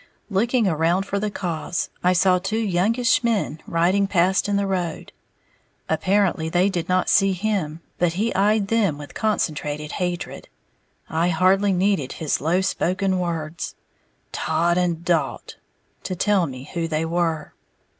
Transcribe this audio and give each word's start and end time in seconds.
Looking 0.31 0.67
around 0.67 1.05
for 1.05 1.19
the 1.19 1.29
cause, 1.29 1.91
I 2.03 2.11
saw 2.13 2.39
two 2.39 2.57
youngish 2.57 3.23
men 3.23 3.61
riding 3.67 4.07
past 4.07 4.49
in 4.49 4.55
the 4.55 4.65
road. 4.65 5.11
Apparently 5.87 6.49
they 6.49 6.69
did 6.69 6.89
not 6.89 7.07
see 7.07 7.33
him; 7.33 7.81
but 7.99 8.13
he 8.13 8.33
eyed 8.33 8.69
them 8.69 8.97
with 8.97 9.13
concentrated 9.13 9.91
hatred. 9.91 10.49
I 11.07 11.29
hardly 11.29 11.71
needed 11.71 12.13
his 12.13 12.41
low 12.41 12.61
spoken 12.61 13.19
words, 13.19 13.75
"Todd 14.31 14.75
and 14.75 15.05
Dalt," 15.05 15.57
to 16.01 16.15
tell 16.15 16.47
me 16.47 16.71
who 16.73 16.87
they 16.87 17.05
were. 17.05 17.53